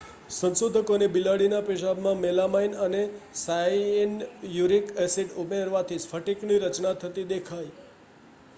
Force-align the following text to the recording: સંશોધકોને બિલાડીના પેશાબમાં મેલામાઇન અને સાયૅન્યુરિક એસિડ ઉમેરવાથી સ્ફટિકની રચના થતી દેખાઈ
સંશોધકોને 0.35 1.07
બિલાડીના 1.09 1.59
પેશાબમાં 1.65 2.17
મેલામાઇન 2.21 2.73
અને 2.85 3.01
સાયૅન્યુરિક 3.41 4.91
એસિડ 5.05 5.37
ઉમેરવાથી 5.39 6.01
સ્ફટિકની 6.01 6.61
રચના 6.65 6.95
થતી 6.99 7.27
દેખાઈ 7.31 7.71